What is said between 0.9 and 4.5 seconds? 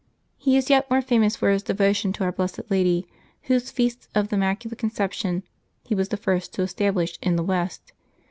famous for his devotion to our blessed Lad}^, whose Feast of the